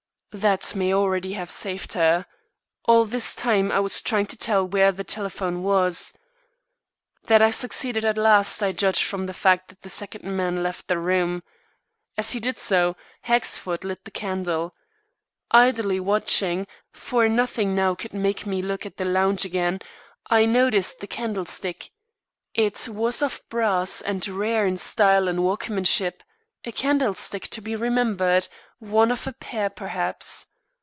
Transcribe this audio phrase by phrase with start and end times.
[0.33, 2.25] That may already have saved her.
[2.85, 6.13] All this time I was trying to tell where the telephone was.
[7.25, 10.87] That I succeeded at last I judged from the fact that the second man left
[10.87, 11.43] the room.
[12.17, 14.73] As he did so, Hexford lit the candle.
[15.51, 19.81] Idly watching, for nothing now could make me look at the lounge again,
[20.27, 21.91] I noticed the candlestick.
[22.53, 26.23] It was of brass and rare in style and workmanship
[26.63, 28.47] a candlestick to be remembered;
[28.77, 30.45] one of a pair perhaps.